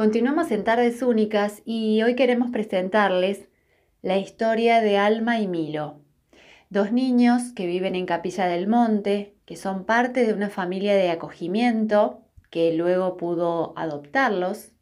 Continuamos 0.00 0.50
en 0.50 0.64
Tardes 0.64 1.02
Únicas 1.02 1.60
y 1.66 2.02
hoy 2.02 2.14
queremos 2.14 2.50
presentarles 2.50 3.50
la 4.00 4.16
historia 4.16 4.80
de 4.80 4.96
Alma 4.96 5.40
y 5.40 5.46
Milo, 5.46 6.00
dos 6.70 6.90
niños 6.90 7.52
que 7.54 7.66
viven 7.66 7.94
en 7.94 8.06
Capilla 8.06 8.46
del 8.46 8.66
Monte, 8.66 9.34
que 9.44 9.56
son 9.56 9.84
parte 9.84 10.24
de 10.24 10.32
una 10.32 10.48
familia 10.48 10.94
de 10.94 11.10
acogimiento 11.10 12.22
que 12.48 12.72
luego 12.72 13.18
pudo 13.18 13.74
adoptarlos 13.76 14.72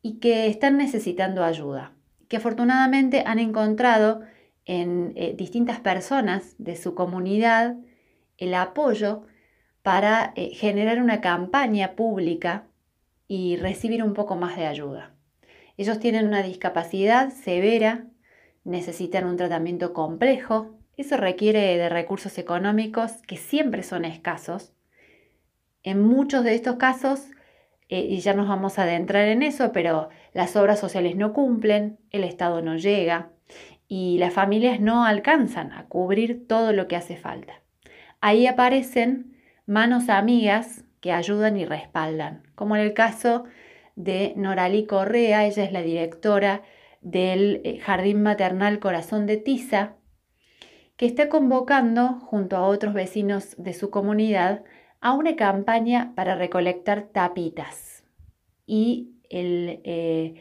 y 0.00 0.18
que 0.18 0.46
están 0.46 0.78
necesitando 0.78 1.44
ayuda, 1.44 1.92
que 2.28 2.38
afortunadamente 2.38 3.24
han 3.26 3.38
encontrado 3.38 4.22
en 4.64 5.12
eh, 5.14 5.34
distintas 5.36 5.78
personas 5.80 6.54
de 6.56 6.76
su 6.76 6.94
comunidad 6.94 7.76
el 8.38 8.54
apoyo 8.54 9.26
para 9.82 10.32
eh, 10.36 10.54
generar 10.54 11.02
una 11.02 11.20
campaña 11.20 11.96
pública 11.96 12.64
y 13.34 13.56
recibir 13.56 14.04
un 14.04 14.12
poco 14.12 14.36
más 14.36 14.58
de 14.58 14.66
ayuda. 14.66 15.14
Ellos 15.78 15.98
tienen 15.98 16.26
una 16.26 16.42
discapacidad 16.42 17.30
severa, 17.30 18.04
necesitan 18.62 19.24
un 19.24 19.38
tratamiento 19.38 19.94
complejo, 19.94 20.76
eso 20.98 21.16
requiere 21.16 21.78
de 21.78 21.88
recursos 21.88 22.36
económicos 22.36 23.12
que 23.26 23.38
siempre 23.38 23.84
son 23.84 24.04
escasos. 24.04 24.74
En 25.82 26.02
muchos 26.02 26.44
de 26.44 26.54
estos 26.54 26.76
casos, 26.76 27.30
eh, 27.88 28.00
y 28.00 28.20
ya 28.20 28.34
nos 28.34 28.48
vamos 28.48 28.78
a 28.78 28.82
adentrar 28.82 29.26
en 29.28 29.42
eso, 29.42 29.72
pero 29.72 30.10
las 30.34 30.54
obras 30.54 30.78
sociales 30.78 31.16
no 31.16 31.32
cumplen, 31.32 32.00
el 32.10 32.24
Estado 32.24 32.60
no 32.60 32.76
llega 32.76 33.30
y 33.88 34.18
las 34.18 34.34
familias 34.34 34.78
no 34.78 35.06
alcanzan 35.06 35.72
a 35.72 35.86
cubrir 35.86 36.46
todo 36.46 36.74
lo 36.74 36.86
que 36.86 36.96
hace 36.96 37.16
falta. 37.16 37.62
Ahí 38.20 38.46
aparecen 38.46 39.38
manos 39.64 40.10
amigas 40.10 40.84
que 41.02 41.12
ayudan 41.12 41.56
y 41.58 41.66
respaldan, 41.66 42.44
como 42.54 42.76
en 42.76 42.82
el 42.82 42.94
caso 42.94 43.44
de 43.96 44.34
Norali 44.36 44.86
Correa, 44.86 45.44
ella 45.44 45.64
es 45.64 45.72
la 45.72 45.82
directora 45.82 46.62
del 47.00 47.60
eh, 47.64 47.80
Jardín 47.80 48.22
Maternal 48.22 48.78
Corazón 48.78 49.26
de 49.26 49.36
Tiza, 49.36 49.96
que 50.96 51.06
está 51.06 51.28
convocando, 51.28 52.20
junto 52.20 52.56
a 52.56 52.62
otros 52.62 52.94
vecinos 52.94 53.56
de 53.58 53.74
su 53.74 53.90
comunidad, 53.90 54.62
a 55.00 55.12
una 55.12 55.34
campaña 55.34 56.12
para 56.14 56.36
recolectar 56.36 57.08
tapitas. 57.12 58.04
Y 58.64 59.16
el, 59.28 59.80
eh, 59.82 60.36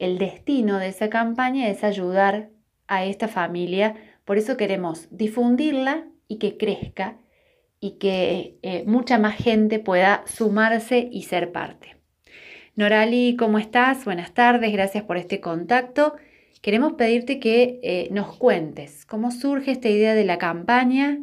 el 0.00 0.18
destino 0.18 0.80
de 0.80 0.88
esa 0.88 1.08
campaña 1.08 1.68
es 1.68 1.84
ayudar 1.84 2.50
a 2.88 3.04
esta 3.04 3.28
familia, 3.28 3.94
por 4.24 4.38
eso 4.38 4.56
queremos 4.56 5.06
difundirla 5.12 6.08
y 6.26 6.38
que 6.38 6.56
crezca 6.56 7.18
y 7.84 7.98
que 7.98 8.58
eh, 8.62 8.82
mucha 8.86 9.18
más 9.18 9.36
gente 9.36 9.78
pueda 9.78 10.24
sumarse 10.26 11.06
y 11.12 11.24
ser 11.24 11.52
parte. 11.52 12.00
Norali, 12.76 13.36
¿cómo 13.38 13.58
estás? 13.58 14.06
Buenas 14.06 14.32
tardes, 14.32 14.72
gracias 14.72 15.04
por 15.04 15.18
este 15.18 15.42
contacto. 15.42 16.16
Queremos 16.62 16.94
pedirte 16.94 17.38
que 17.38 17.80
eh, 17.82 18.08
nos 18.10 18.38
cuentes 18.38 19.04
cómo 19.04 19.30
surge 19.30 19.72
esta 19.72 19.90
idea 19.90 20.14
de 20.14 20.24
la 20.24 20.38
campaña 20.38 21.18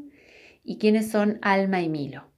y 0.64 0.78
quiénes 0.78 1.10
son 1.10 1.40
Alma 1.42 1.82
y 1.82 1.90
Milo. 1.90 2.30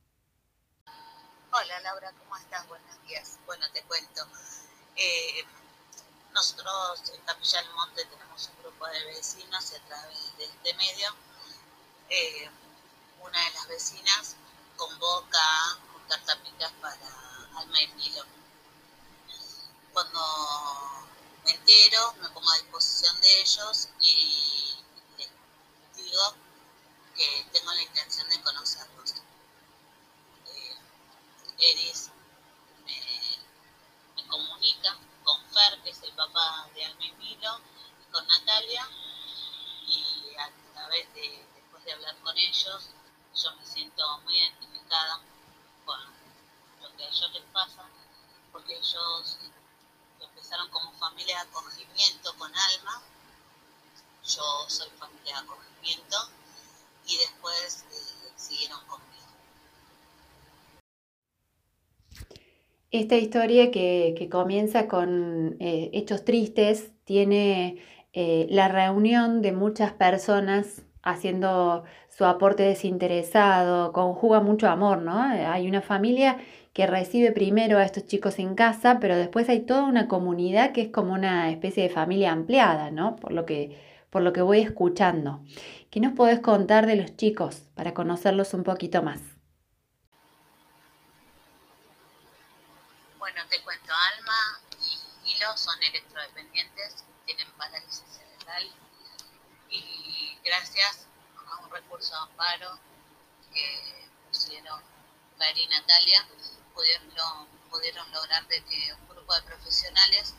Hola 0.86 1.82
Laura, 1.84 2.14
¿cómo 2.18 2.38
estás? 2.38 2.66
Buenos 2.70 3.06
días. 3.06 3.40
Bueno, 3.46 3.66
te 3.74 3.82
cuento. 3.82 4.22
Eh, 4.96 5.44
nosotros 6.34 7.12
en 7.14 7.26
Capilla 7.26 7.62
del 7.62 7.74
Monte 7.76 8.06
tenemos 8.06 8.50
un 8.56 8.64
grupo 8.64 8.88
de 8.88 9.04
vecinos 9.18 9.74
y 9.74 9.76
a 9.76 9.86
través 9.86 10.38
de 10.38 10.46
este 10.46 10.74
medio 10.76 11.10
una 13.34 13.46
de 13.46 13.52
las 13.54 13.68
vecinas 13.68 14.36
convoca 14.78 15.40
a 15.40 15.80
juntar 15.92 16.24
tapitas 16.24 16.72
para 16.74 17.58
Alma 17.58 17.82
y 17.82 17.88
Milo. 17.94 18.24
Cuando 19.92 21.08
me 21.44 21.52
entero, 21.52 22.14
me 22.22 22.30
pongo 22.30 22.52
a 22.52 22.58
disposición 22.58 23.20
de 23.22 23.42
ellos 23.42 23.90
y 24.02 24.78
les 25.18 25.32
digo 25.96 26.36
que 27.16 27.48
tengo 27.52 27.74
la 27.74 27.82
intención 27.82 28.30
de 28.30 28.42
conocerlos. 28.44 29.16
Eh, 30.46 30.78
Eris 31.58 32.12
me, 32.86 33.02
me, 34.16 34.28
comunica 34.28 34.96
con 35.24 35.44
Fer, 35.50 35.82
que 35.82 35.90
es 35.90 36.04
el 36.04 36.14
papá 36.14 36.70
de 36.76 36.86
Alma 36.86 37.04
y 37.04 37.12
Milo, 37.14 37.60
y 38.00 38.12
con 38.12 38.28
Natalia, 38.28 38.88
y 39.88 40.36
a 40.38 40.52
través 40.74 41.12
de, 41.16 41.48
después 41.56 41.84
de 41.84 41.94
hablar 41.94 42.16
con 42.20 42.38
ellos, 42.38 42.90
yo 43.44 43.50
me 43.58 43.66
siento 43.66 44.04
muy 44.24 44.38
identificada 44.38 45.20
con 45.86 46.00
lo 46.82 46.96
que 46.96 47.04
a 47.04 47.08
ellos 47.08 47.32
les 47.34 47.44
pasa, 47.52 47.84
porque 48.54 48.74
ellos 48.74 49.38
empezaron 50.22 50.70
como 50.70 50.94
familia 50.94 51.36
de 51.36 51.50
acogimiento 51.50 52.34
con 52.38 52.50
alma, 52.50 53.02
yo 54.26 54.44
soy 54.68 54.90
familia 54.92 55.36
de 55.36 55.42
acogimiento, 55.42 56.18
y 57.06 57.18
después 57.18 57.86
eh, 57.92 58.32
siguieron 58.38 58.80
conmigo. 58.88 59.04
Esta 62.92 63.16
historia 63.16 63.72
que, 63.72 64.30
comienza 64.32 64.88
con 64.88 65.58
eh, 65.60 65.90
hechos 65.92 66.24
tristes 66.24 66.92
tiene 67.04 67.84
eh, 68.14 68.48
la 68.50 68.70
reunión 68.70 69.42
de 69.42 69.52
muchas 69.52 69.92
personas 69.92 70.84
haciendo 71.02 71.84
su 72.16 72.26
aporte 72.26 72.64
desinteresado, 72.64 73.92
conjuga 73.92 74.40
mucho 74.40 74.68
amor, 74.68 75.00
¿no? 75.00 75.20
Hay 75.20 75.68
una 75.68 75.82
familia 75.82 76.38
que 76.74 76.86
recibe 76.86 77.32
primero 77.32 77.80
a 77.80 77.86
estos 77.86 78.06
chicos 78.06 78.38
en 78.40 78.56
casa, 78.56 79.00
pero 79.00 79.16
después 79.16 79.50
hay 79.50 79.62
toda 79.62 79.84
una 79.84 80.08
comunidad 80.08 80.74
que 80.74 80.82
es 80.82 80.90
como 80.90 81.14
una 81.14 81.50
especie 81.50 81.84
de 81.84 81.90
familia 81.90 82.32
ampliada, 82.32 82.92
¿no? 82.92 83.16
Por 83.16 83.32
lo 83.32 83.46
que, 83.46 84.06
por 84.12 84.22
lo 84.22 84.32
que 84.32 84.42
voy 84.42 84.60
escuchando. 84.60 85.42
¿Qué 85.90 86.00
nos 86.00 86.14
podés 86.14 86.40
contar 86.40 86.86
de 86.86 86.98
los 86.98 87.16
chicos 87.18 87.64
para 87.74 87.94
conocerlos 87.96 88.54
un 88.54 88.64
poquito 88.64 89.02
más? 89.02 89.22
Bueno, 93.18 93.42
te 93.50 93.60
cuento, 93.64 93.92
Alma 94.18 94.62
y 94.82 95.32
Hilo 95.32 95.56
son 95.56 95.76
electrodependientes, 95.82 97.06
tienen 97.26 97.48
parálisis 97.58 98.04
cerebral 98.08 98.64
y 99.70 100.38
gracias 100.44 101.08
recurso 101.74 102.12
de 102.12 102.22
amparo 102.22 102.80
que 103.54 104.10
pusieron 104.28 104.82
Fer 105.38 105.58
y 105.58 105.68
Natalia, 105.68 106.28
pudieron, 106.74 107.48
pudieron 107.70 108.12
lograr 108.12 108.48
de 108.48 108.64
que 108.66 108.94
un 108.94 109.08
grupo 109.08 109.34
de 109.34 109.42
profesionales 109.42 110.36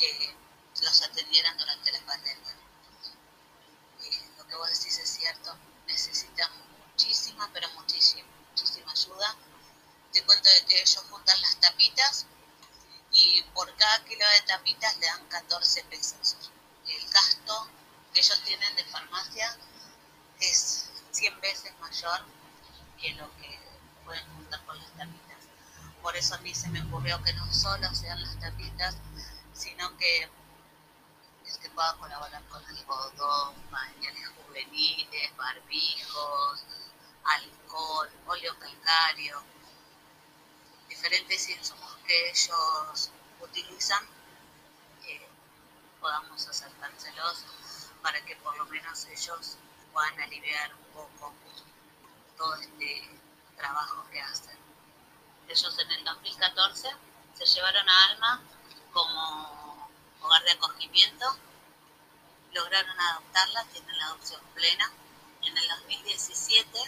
eh, 0.00 0.36
los 0.80 1.02
atendieran 1.02 1.56
durante 1.56 1.92
la 1.92 2.00
pandemia. 2.00 2.56
Eh, 4.04 4.30
lo 4.36 4.46
que 4.46 4.56
vos 4.56 4.68
decís 4.68 4.98
es 4.98 5.08
cierto, 5.08 5.56
necesitan 5.86 6.50
muchísima, 6.78 7.48
pero 7.52 7.68
muchísima, 7.70 8.28
muchísima 8.50 8.92
ayuda. 8.92 9.36
Te 10.12 10.22
cuento 10.24 10.48
de 10.48 10.66
que 10.66 10.80
ellos 10.80 11.04
juntan 11.08 11.40
las 11.40 11.56
tapitas 11.56 12.26
y 13.12 13.42
por 13.54 13.74
cada 13.76 14.04
kilo 14.04 14.26
de 14.28 14.42
tapitas 14.42 14.96
le 14.98 15.06
dan 15.06 15.26
14 15.28 15.84
pesos. 15.84 16.36
El 16.86 17.08
gasto 17.10 17.68
que 18.12 18.20
ellos 18.20 18.42
tienen 18.44 18.76
de 18.76 18.84
farmacia 18.84 19.56
es 20.50 20.90
100 21.12 21.40
veces 21.40 21.72
mayor 21.80 22.20
que 23.00 23.14
lo 23.14 23.30
que 23.36 23.58
pueden 24.04 24.26
juntar 24.34 24.64
con 24.64 24.78
las 24.78 24.90
tapitas. 24.92 25.38
Por 26.02 26.16
eso 26.16 26.34
a 26.34 26.38
mí 26.38 26.54
se 26.54 26.68
me 26.68 26.82
ocurrió 26.82 27.22
que 27.22 27.32
no 27.34 27.52
solo 27.52 27.94
sean 27.94 28.20
las 28.22 28.38
tapitas, 28.40 28.96
sino 29.54 29.96
que 29.96 30.30
que 31.62 31.70
pueda 31.70 31.94
colaborar 31.94 32.42
con 32.48 32.64
algodón, 32.64 33.54
pañales 33.70 34.28
juveniles, 34.44 35.36
barbijos, 35.36 36.64
alcohol, 37.24 38.10
óleo 38.26 38.58
calcario, 38.58 39.42
diferentes 40.88 41.48
insumos 41.48 41.96
que 42.04 42.30
ellos 42.30 43.10
utilizan, 43.40 44.04
eh, 45.06 45.28
podamos 46.00 46.48
acercárselos 46.48 47.44
para 48.02 48.20
que 48.24 48.34
por 48.36 48.56
lo 48.58 48.66
menos 48.66 49.04
ellos 49.06 49.56
puedan 49.92 50.20
aliviar 50.20 50.72
un 50.74 50.84
poco 50.94 51.32
todo 52.36 52.54
este 52.56 53.10
trabajo 53.56 54.04
que 54.10 54.20
hacen. 54.20 54.56
Ellos 55.48 55.78
en 55.78 55.90
el 55.90 56.04
2014 56.04 56.88
se 57.34 57.46
llevaron 57.46 57.88
a 57.88 58.04
Alma 58.06 58.42
como 58.92 59.88
hogar 60.22 60.42
de 60.44 60.52
acogimiento, 60.52 61.36
lograron 62.52 63.00
adoptarla, 63.00 63.64
tienen 63.72 63.98
la 63.98 64.06
adopción 64.06 64.40
plena. 64.54 64.90
En 65.42 65.56
el 65.56 65.68
2017 65.68 66.78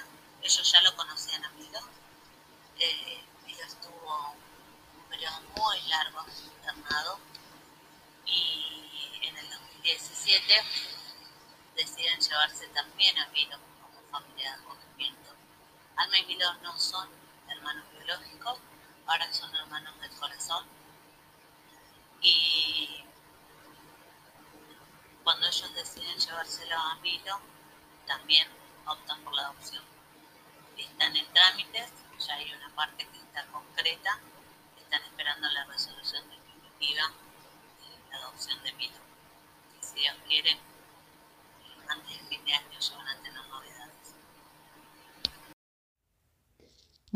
ellos 0.42 0.72
ya 0.72 0.80
lo 0.82 0.94
conocían 0.96 1.44
a 1.44 1.50
Milo. 1.50 1.80
Eh, 2.78 3.24
estuvo 3.66 4.34
un 4.96 5.04
periodo 5.08 5.40
muy 5.56 5.80
largo 5.88 6.24
internado 6.44 7.18
y 8.26 9.20
en 9.22 9.36
el 9.36 9.50
2017 9.50 10.93
deciden 11.74 12.20
llevarse 12.20 12.66
también 12.68 13.18
a 13.18 13.26
Milo 13.28 13.58
como 13.82 14.00
familia 14.10 14.50
de 14.50 14.62
acogimiento. 14.62 15.30
Alma 15.96 16.18
y 16.18 16.26
Milo 16.26 16.54
no 16.62 16.76
son 16.78 17.08
hermanos 17.48 17.84
biológicos, 17.92 18.58
ahora 19.06 19.32
son 19.32 19.54
hermanos 19.54 20.00
del 20.00 20.10
corazón. 20.12 20.64
Y 22.20 23.04
cuando 25.22 25.46
ellos 25.46 25.74
deciden 25.74 26.18
llevárselo 26.18 26.76
a 26.76 26.94
Milo, 26.96 27.40
también 28.06 28.48
optan 28.86 29.20
por 29.22 29.34
la 29.34 29.42
adopción. 29.42 29.82
Están 30.76 31.16
en 31.16 31.26
trámites, 31.32 31.90
ya 32.18 32.34
hay 32.34 32.52
una 32.52 32.68
parte 32.74 33.06
que 33.06 33.18
está 33.18 33.46
concreta, 33.46 34.20
están 34.78 35.02
esperando 35.02 35.48
la 35.50 35.64
resolución 35.64 36.13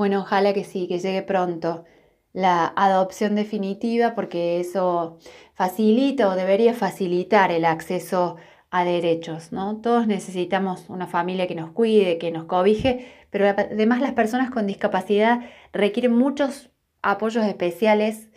Bueno, 0.09 0.23
ojalá 0.23 0.55
que 0.55 0.65
sí, 0.65 0.89
que 0.89 1.01
llegue 1.01 1.21
pronto 1.21 1.85
la 2.33 2.73
adopción 2.77 3.35
definitiva 3.35 4.15
porque 4.15 4.59
eso 4.59 5.19
facilita 5.53 6.31
o 6.31 6.35
debería 6.35 6.73
facilitar 6.73 7.53
el 7.53 7.67
acceso 7.67 8.37
a 8.71 8.85
derechos, 8.85 9.53
¿no? 9.53 9.83
Todos 9.83 10.07
necesitamos 10.07 10.89
una 10.89 11.07
familia 11.07 11.47
que 11.47 11.55
nos 11.55 11.73
cuide, 11.73 12.17
que 12.17 12.31
nos 12.31 12.45
cobije, 12.47 13.07
pero 13.29 13.49
además 13.51 14.01
las 14.01 14.13
personas 14.13 14.51
con 14.51 14.67
discapacidad 14.67 15.41
requieren 15.75 16.17
muchos 16.17 16.71
apoyos 17.03 17.45
especiales 17.45 18.31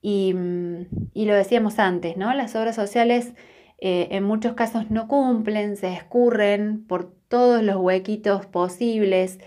y, 0.00 0.34
mm, 0.34 0.86
lo 1.14 1.34
decíamos 1.34 1.78
antes, 1.78 2.16
¿no? 2.16 2.34
Las 2.34 2.56
obras 2.56 2.74
sociales 2.74 3.32
eh, 3.78 4.08
en 4.10 4.24
muchos 4.24 4.54
casos 4.54 4.90
no 4.90 5.06
cumplen, 5.06 5.76
se 5.76 5.92
escurren 5.92 6.84
por 6.84 7.12
todos 7.28 7.62
los 7.62 7.76
huequitos 7.76 8.46
posibles. 8.46 9.38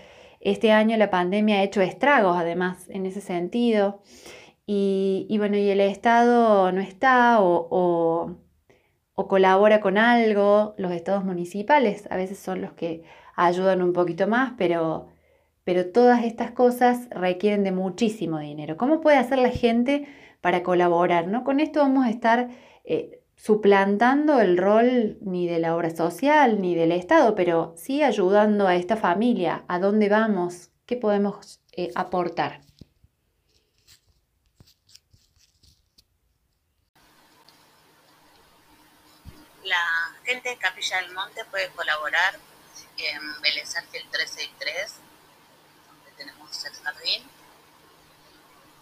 Este 0.46 0.70
año 0.70 0.96
la 0.96 1.10
pandemia 1.10 1.56
ha 1.56 1.62
hecho 1.64 1.82
estragos 1.82 2.36
además 2.36 2.88
en 2.90 3.04
ese 3.04 3.20
sentido. 3.20 4.00
Y, 4.64 5.26
bueno, 5.38 5.56
y 5.56 5.68
el 5.68 5.80
Estado 5.80 6.70
no 6.70 6.80
está 6.80 7.38
o, 7.40 8.36
colabora 9.16 9.80
con 9.80 9.98
algo. 9.98 10.76
Los 10.78 10.92
estados 10.92 11.24
municipales 11.24 12.06
a 12.12 12.16
veces 12.16 12.38
son 12.38 12.60
los 12.60 12.74
que 12.74 13.02
ayudan 13.34 13.82
un 13.82 13.92
poquito 13.92 14.28
más, 14.28 14.52
pero, 14.56 15.08
pero 15.64 15.90
todas 15.90 16.22
estas 16.22 16.52
cosas 16.52 17.08
requieren 17.10 17.64
de 17.64 17.72
muchísimo 17.72 18.38
dinero. 18.38 18.76
¿Cómo 18.76 19.00
puede 19.00 19.16
hacer 19.16 19.38
la 19.38 19.50
gente 19.50 20.06
para 20.40 20.62
colaborar? 20.62 21.26
¿no? 21.26 21.42
Con 21.42 21.58
esto 21.58 21.80
vamos 21.80 22.06
a 22.06 22.10
estar 22.10 22.50
eh, 22.84 23.20
suplantando 23.36 24.40
el 24.40 24.56
rol 24.56 25.18
ni 25.20 25.46
de 25.46 25.58
la 25.58 25.76
obra 25.76 25.94
social 25.94 26.60
ni 26.60 26.74
del 26.74 26.92
Estado, 26.92 27.34
pero 27.34 27.74
sí 27.76 28.02
ayudando 28.02 28.66
a 28.66 28.74
esta 28.74 28.96
familia, 28.96 29.64
a 29.68 29.78
dónde 29.78 30.08
vamos, 30.08 30.70
qué 30.86 30.96
podemos 30.96 31.60
eh, 31.72 31.92
aportar. 31.94 32.62
La 39.62 40.14
gente 40.24 40.48
de 40.48 40.56
Capilla 40.56 41.02
del 41.02 41.12
Monte 41.12 41.44
puede 41.46 41.68
colaborar 41.70 42.38
en 42.98 43.40
Vélez 43.42 43.74
el 43.76 44.08
363, 44.08 44.94
donde 45.88 46.10
tenemos 46.16 46.64
el 46.64 46.72
jardín, 46.72 47.22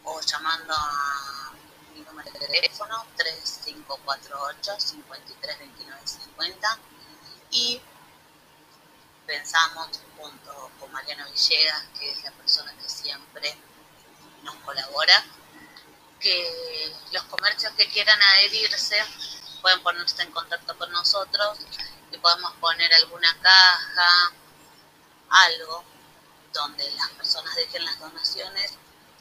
o 0.04 0.20
llamando 0.20 0.74
a 0.74 1.52
mi 1.94 2.00
número 2.00 2.30
de 2.32 2.38
teléfono 2.38 3.06
3548 3.16 4.72
532950 4.78 6.78
y 7.50 7.80
pensamos 9.26 10.00
junto 10.16 10.70
con 10.80 10.90
Mariano 10.92 11.26
Villegas, 11.30 11.84
que 11.98 12.10
es 12.10 12.22
la 12.24 12.30
persona 12.32 12.74
que 12.74 12.88
siempre 12.88 13.56
nos 14.42 14.54
colabora, 14.56 15.24
que 16.18 16.92
los 17.12 17.22
comercios 17.24 17.72
que 17.74 17.88
quieran 17.88 18.20
adherirse 18.20 18.96
pueden 19.62 19.80
ponerse 19.82 20.22
en 20.22 20.32
contacto 20.32 20.76
con 20.76 20.90
nosotros 20.90 21.58
y 22.10 22.18
podemos 22.18 22.52
poner 22.54 22.92
alguna 22.94 23.38
caja, 23.40 24.32
algo 25.30 25.84
donde 26.52 26.90
las 26.92 27.10
personas 27.10 27.54
dejen 27.54 27.84
las 27.84 28.00
donaciones 28.00 28.74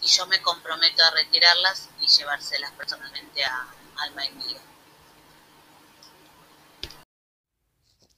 y 0.03 0.07
yo 0.07 0.27
me 0.27 0.41
comprometo 0.41 1.01
a 1.03 1.11
retirarlas 1.11 1.89
y 2.01 2.07
llevárselas 2.07 2.71
personalmente 2.71 3.43
a 3.43 3.67
Alma 3.97 4.25
y 4.25 4.31
Mío. 4.31 4.57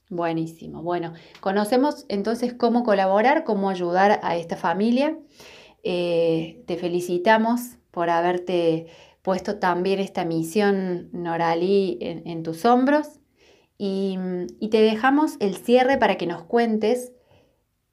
Buenísimo. 0.10 0.82
Bueno, 0.82 1.14
conocemos 1.40 2.06
entonces 2.10 2.54
cómo 2.54 2.84
colaborar, 2.84 3.44
cómo 3.44 3.70
ayudar 3.70 4.20
a 4.24 4.36
esta 4.36 4.56
familia. 4.56 5.18
Eh, 5.84 6.64
te 6.68 6.78
felicitamos 6.78 7.62
por 7.92 8.10
haberte 8.10 8.88
puesto 9.22 9.58
también 9.60 10.00
esta 10.00 10.26
misión 10.26 11.10
Noralí 11.12 11.98
en, 12.02 12.44
tus 12.44 12.66
hombros 12.66 13.20
y 13.78 14.18
te 14.70 14.82
dejamos 14.82 15.38
el 15.40 15.58
cierre 15.58 15.98
para 15.98 16.18
que 16.18 16.28
nos 16.28 16.44
cuentes 16.44 17.12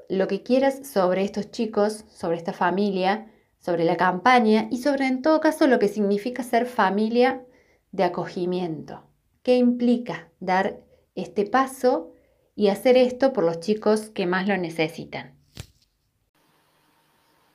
lo 0.08 0.28
que 0.28 0.42
quieras 0.42 0.86
sobre 0.86 1.24
estos 1.24 1.50
chicos, 1.50 2.04
sobre 2.14 2.36
esta 2.36 2.52
familia 2.52 3.31
sobre 3.64 3.84
la 3.84 3.96
campaña 3.96 4.66
y 4.70 4.82
sobre 4.82 5.06
en 5.06 5.22
todo 5.22 5.40
caso 5.40 5.66
lo 5.66 5.78
que 5.78 5.88
significa 5.88 6.42
ser 6.42 6.66
familia 6.66 7.44
de 7.92 8.04
acogimiento. 8.04 9.04
¿Qué 9.42 9.56
implica 9.56 10.28
dar 10.40 10.80
este 11.14 11.46
paso 11.46 12.12
y 12.56 12.68
hacer 12.68 12.96
esto 12.96 13.32
por 13.32 13.44
los 13.44 13.60
chicos 13.60 14.10
que 14.10 14.26
más 14.26 14.48
lo 14.48 14.56
necesitan? 14.56 15.38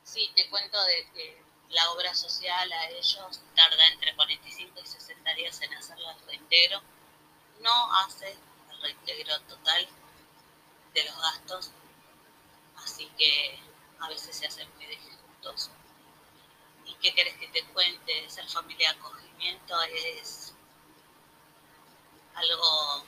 Sí, 0.02 0.30
te 0.34 0.48
cuento 0.48 0.78
de 0.84 1.06
que 1.14 1.42
la 1.70 1.90
obra 1.92 2.14
social 2.14 2.72
a 2.72 2.88
ellos 2.90 3.42
tarda 3.54 3.86
entre 3.92 4.14
45 4.16 4.80
y 4.82 4.86
60 4.86 5.34
días 5.34 5.60
en 5.60 5.74
hacer 5.74 5.96
el 5.98 6.26
reintegro. 6.26 6.80
No 7.60 7.94
hace 8.00 8.30
el 8.30 8.82
reintegro 8.82 9.38
total 9.48 9.86
de 10.94 11.04
los 11.04 11.20
gastos, 11.20 11.70
así 12.76 13.06
que 13.18 13.58
a 14.00 14.08
veces 14.08 14.34
se 14.34 14.46
hace 14.46 14.66
muy 14.76 14.86
dificultoso. 14.86 15.77
¿Y 16.88 16.94
qué 16.94 17.14
querés 17.14 17.34
que 17.34 17.48
te 17.48 17.62
cuente? 17.64 18.28
Ser 18.30 18.48
familia 18.48 18.92
de 18.92 18.98
acogimiento 18.98 19.82
es 19.82 20.54
algo 22.34 23.04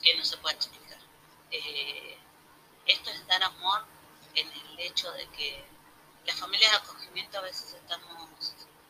que 0.00 0.16
no 0.16 0.24
se 0.24 0.36
puede 0.38 0.54
explicar. 0.54 0.98
Eh, 1.50 2.16
esto 2.86 3.10
es 3.10 3.26
dar 3.26 3.42
amor 3.42 3.84
en 4.34 4.46
el 4.46 4.80
hecho 4.80 5.10
de 5.12 5.26
que 5.30 5.64
las 6.24 6.38
familias 6.38 6.70
de 6.70 6.76
acogimiento 6.76 7.38
a 7.38 7.42
veces 7.42 7.74
estamos 7.74 8.30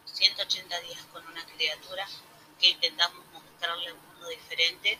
180 0.04 0.80
días 0.80 1.02
con 1.12 1.26
una 1.26 1.44
criatura 1.46 2.06
que 2.58 2.70
intentamos 2.70 3.24
mostrarle 3.32 3.92
un 3.92 4.06
mundo 4.06 4.28
diferente 4.28 4.98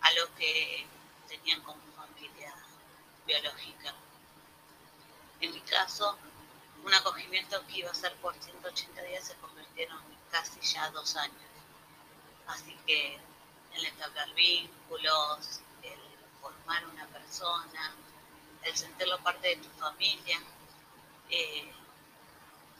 a 0.00 0.12
lo 0.12 0.34
que 0.36 0.86
tenían 1.28 1.62
como 1.62 1.80
familia 1.94 2.54
biológica. 3.26 3.94
En 5.40 5.52
mi 5.52 5.60
caso, 5.60 6.18
un 6.88 6.94
acogimiento 6.94 7.62
que 7.66 7.80
iba 7.80 7.90
a 7.90 7.94
ser 7.94 8.14
por 8.14 8.34
180 8.34 9.02
días 9.02 9.22
se 9.22 9.34
convirtieron 9.34 10.00
casi 10.30 10.58
ya 10.60 10.90
dos 10.90 11.16
años. 11.16 11.36
Así 12.46 12.74
que 12.86 13.20
el 13.74 13.84
entablar 13.84 14.32
vínculos, 14.32 15.60
el 15.82 16.00
formar 16.40 16.86
una 16.86 17.06
persona, 17.08 17.94
el 18.62 18.74
sentirlo 18.74 19.18
parte 19.18 19.48
de 19.48 19.56
tu 19.56 19.68
familia, 19.78 20.40
eh, 21.28 21.70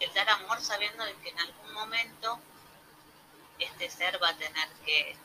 el 0.00 0.14
dar 0.14 0.30
amor 0.30 0.58
sabiendo 0.62 1.04
que 1.22 1.28
en 1.28 1.40
algún 1.40 1.74
momento 1.74 2.40
este 3.58 3.90
ser 3.90 4.22
va 4.22 4.30
a 4.30 4.38
tener 4.38 4.68
que 4.86 5.16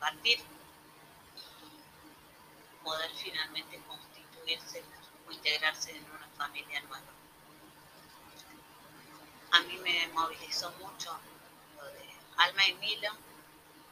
partir 0.00 0.40
y 1.36 2.82
poder 2.82 3.10
finalmente 3.10 3.78
constituirse 3.86 4.82
o 5.28 5.32
integrarse 5.32 5.94
en 5.94 6.10
una 6.12 6.28
familia 6.38 6.80
nueva 6.80 7.15
a 9.52 9.60
mí 9.62 9.78
me 9.78 10.08
movilizó 10.08 10.70
mucho 10.72 11.16
lo 11.76 11.84
de 11.84 12.10
Alma 12.36 12.66
y 12.66 12.74
Milo, 12.74 13.10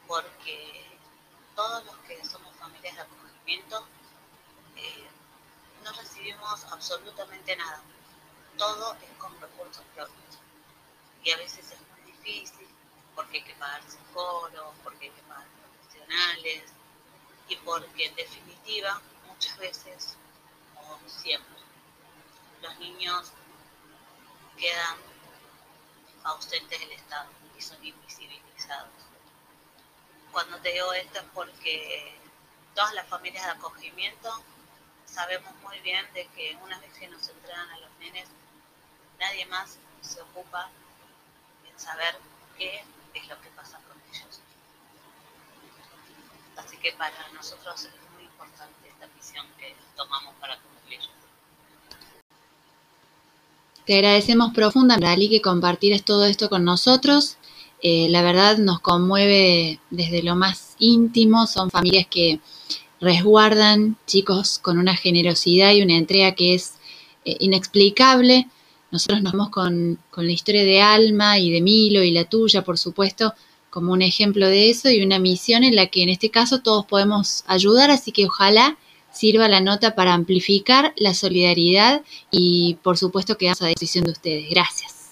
porque 0.07 0.99
todos 1.55 1.85
los 1.85 1.95
que 1.99 2.23
somos 2.25 2.55
familias 2.57 2.95
de 2.95 3.01
acogimiento 3.01 3.87
eh, 4.75 5.07
no 5.83 5.91
recibimos 5.93 6.63
absolutamente 6.65 7.55
nada. 7.55 7.81
Todo 8.57 8.93
es 8.95 9.17
con 9.17 9.39
recursos 9.39 9.83
propios. 9.93 10.39
Y 11.23 11.31
a 11.31 11.37
veces 11.37 11.71
es 11.71 11.79
muy 11.91 12.11
difícil 12.11 12.67
porque 13.15 13.37
hay 13.37 13.43
que 13.43 13.55
pagar 13.55 13.81
psicólogos, 13.89 14.75
porque 14.83 15.05
hay 15.05 15.11
que 15.11 15.21
pagar 15.23 15.47
profesionales 15.47 16.63
y 17.47 17.55
porque 17.57 18.05
en 18.05 18.15
definitiva 18.15 19.01
muchas 19.27 19.57
veces, 19.57 20.17
o 20.75 20.99
siempre, 21.09 21.55
los 22.61 22.77
niños 22.79 23.31
quedan 24.57 24.97
ausentes 26.25 26.79
del 26.79 26.91
Estado 26.91 27.29
y 27.57 27.61
son 27.61 27.83
invisibilizados. 27.85 28.89
Cuando 30.31 30.57
te 30.59 30.73
digo 30.73 30.91
esto 30.93 31.19
es 31.19 31.25
porque 31.33 32.19
todas 32.73 32.93
las 32.93 33.07
familias 33.07 33.45
de 33.45 33.51
acogimiento 33.51 34.43
sabemos 35.05 35.55
muy 35.61 35.79
bien 35.79 36.05
de 36.13 36.27
que 36.27 36.57
una 36.61 36.77
vez 36.79 36.91
que 36.93 37.07
nos 37.07 37.27
entregan 37.29 37.69
a 37.69 37.77
los 37.77 37.89
nenes, 37.99 38.27
nadie 39.19 39.45
más 39.45 39.77
se 40.01 40.21
ocupa 40.21 40.69
en 41.65 41.79
saber 41.79 42.17
qué 42.57 42.83
es 43.13 43.27
lo 43.27 43.39
que 43.39 43.49
pasa 43.51 43.79
con 43.87 44.01
ellos. 44.13 44.41
Así 46.57 46.77
que 46.77 46.91
para 46.93 47.29
nosotros 47.29 47.85
es 47.85 48.09
muy 48.13 48.23
importante 48.23 48.89
esta 48.89 49.07
misión 49.07 49.47
que 49.57 49.75
tomamos 49.95 50.35
para 50.35 50.57
cumplir. 50.59 50.99
Te 53.85 53.95
agradecemos 53.95 54.51
profundamente, 54.53 55.05
Ali, 55.05 55.29
que 55.29 55.41
compartires 55.41 56.03
todo 56.03 56.25
esto 56.25 56.49
con 56.49 56.63
nosotros. 56.63 57.37
Eh, 57.83 58.07
la 58.09 58.23
verdad 58.23 58.57
nos 58.57 58.79
conmueve 58.79 59.79
desde 59.91 60.23
lo 60.23 60.35
más 60.35 60.75
íntimo. 60.79 61.45
Son 61.45 61.69
familias 61.69 62.07
que 62.09 62.39
resguardan 62.99 63.97
chicos 64.07 64.57
con 64.57 64.79
una 64.79 64.95
generosidad 64.95 65.71
y 65.73 65.83
una 65.83 65.97
entrega 65.97 66.33
que 66.33 66.55
es 66.55 66.75
eh, 67.25 67.37
inexplicable. 67.39 68.47
Nosotros 68.89 69.21
nos 69.21 69.33
vamos 69.33 69.49
con, 69.49 69.99
con 70.09 70.25
la 70.25 70.31
historia 70.31 70.63
de 70.63 70.81
Alma 70.81 71.37
y 71.37 71.51
de 71.51 71.61
Milo 71.61 72.01
y 72.01 72.09
la 72.09 72.25
tuya, 72.25 72.63
por 72.63 72.79
supuesto, 72.79 73.35
como 73.69 73.93
un 73.93 74.01
ejemplo 74.01 74.47
de 74.47 74.71
eso 74.71 74.89
y 74.89 75.03
una 75.03 75.19
misión 75.19 75.63
en 75.63 75.75
la 75.75 75.87
que 75.87 76.01
en 76.01 76.09
este 76.09 76.31
caso 76.31 76.61
todos 76.61 76.85
podemos 76.85 77.43
ayudar, 77.45 77.91
así 77.91 78.11
que 78.11 78.25
ojalá 78.25 78.77
sirva 79.15 79.47
la 79.47 79.61
nota 79.61 79.95
para 79.95 80.13
amplificar 80.13 80.93
la 80.97 81.13
solidaridad 81.13 82.03
y 82.31 82.75
por 82.83 82.97
supuesto 82.97 83.37
quedamos 83.37 83.61
a 83.61 83.67
disposición 83.67 84.03
de 84.03 84.11
ustedes. 84.11 84.49
Gracias. 84.49 85.11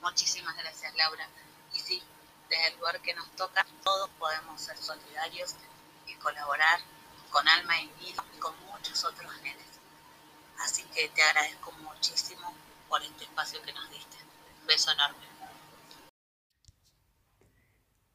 Muchísimas 0.00 0.56
gracias 0.56 0.94
Laura. 0.94 1.28
Y 1.74 1.80
sí, 1.80 2.02
desde 2.48 2.68
el 2.68 2.78
lugar 2.78 3.00
que 3.02 3.14
nos 3.14 3.28
toca, 3.36 3.66
todos 3.82 4.08
podemos 4.18 4.60
ser 4.60 4.76
solidarios 4.78 5.56
y 6.06 6.14
colaborar 6.14 6.80
con 7.30 7.46
Alma 7.48 7.80
y 7.80 7.90
Vida 8.00 8.24
y 8.36 8.38
con 8.38 8.54
muchos 8.72 9.04
otros 9.04 9.32
nenes. 9.42 9.66
Así 10.60 10.84
que 10.94 11.08
te 11.08 11.22
agradezco 11.22 11.72
muchísimo 11.82 12.54
por 12.88 13.02
este 13.02 13.24
espacio 13.24 13.60
que 13.62 13.72
nos 13.72 13.90
diste. 13.90 14.16
Un 14.60 14.66
beso 14.66 14.92
enorme. 14.92 15.29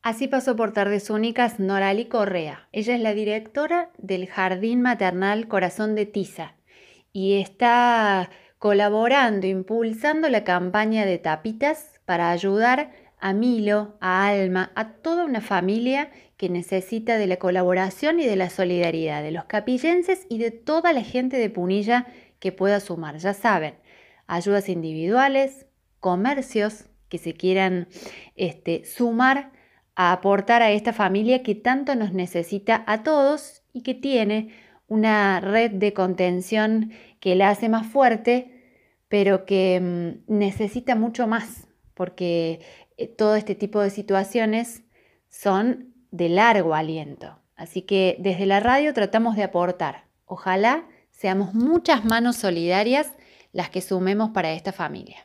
Así 0.06 0.28
pasó 0.28 0.56
por 0.56 0.72
Tardes 0.72 1.10
Únicas 1.10 1.60
Norali 1.60 2.06
Correa. 2.06 2.68
Ella 2.72 2.94
es 2.94 3.02
la 3.02 3.16
directora 3.16 3.90
del 3.98 4.28
Jardín 4.28 4.84
Maternal 4.84 5.48
Corazón 5.48 5.96
de 5.96 6.06
Tiza 6.06 6.54
y 7.12 7.42
está 7.42 8.30
colaborando, 8.60 9.48
impulsando 9.48 10.30
la 10.30 10.44
campaña 10.44 11.08
de 11.08 11.18
tapitas 11.18 12.00
para 12.06 12.30
ayudar 12.30 12.92
a 13.20 13.34
Milo, 13.34 13.96
a 14.00 14.28
Alma, 14.28 14.72
a 14.76 14.90
toda 14.90 15.26
una 15.26 15.42
familia 15.42 16.12
que 16.38 16.50
necesita 16.50 17.18
de 17.18 17.26
la 17.26 17.38
colaboración 17.38 18.20
y 18.20 18.28
de 18.28 18.36
la 18.36 18.52
solidaridad 18.52 19.24
de 19.24 19.32
los 19.32 19.46
capillenses 19.46 20.28
y 20.30 20.38
de 20.38 20.52
toda 20.52 20.94
la 20.94 21.02
gente 21.02 21.38
de 21.38 21.50
Punilla 21.50 22.06
que 22.38 22.52
pueda 22.52 22.80
sumar. 22.80 23.18
Ya 23.18 23.34
saben, 23.34 23.74
ayudas 24.28 24.70
individuales, 24.70 25.66
comercios 26.00 26.86
que 27.10 27.18
se 27.18 27.34
quieran 27.34 27.88
este, 28.36 28.86
sumar 28.86 29.55
a 29.96 30.12
aportar 30.12 30.62
a 30.62 30.72
esta 30.72 30.94
familia 30.94 31.44
que 31.44 31.56
tanto 31.56 31.96
nos 31.96 32.14
necesita 32.14 32.84
a 32.88 33.04
todos 33.04 33.64
y 33.74 33.82
que 33.82 33.94
tiene 33.94 34.50
una 34.88 35.40
red 35.40 35.72
de 35.72 35.94
contención 35.94 36.92
que 37.20 37.36
la 37.36 37.50
hace 37.50 37.70
más 37.70 37.88
fuerte, 37.88 38.82
pero 39.08 39.46
que 39.46 39.80
mm, 39.82 40.32
necesita 40.32 40.96
mucho 40.96 41.28
más, 41.28 41.68
porque 41.94 42.60
eh, 42.98 43.08
todo 43.08 43.36
este 43.36 43.56
tipo 43.56 43.82
de 43.82 43.90
situaciones 43.90 44.84
son 45.30 45.94
de 46.12 46.30
largo 46.30 46.76
aliento. 46.76 47.40
Así 47.56 47.82
que 47.82 48.18
desde 48.20 48.46
la 48.46 48.60
radio 48.60 48.94
tratamos 48.94 49.36
de 49.36 49.44
aportar. 49.44 50.06
Ojalá 50.26 50.86
seamos 51.12 51.54
muchas 51.54 52.04
manos 52.04 52.36
solidarias 52.36 53.12
las 53.54 53.70
que 53.70 53.82
sumemos 53.82 54.32
para 54.32 54.52
esta 54.52 54.74
familia. 54.74 55.25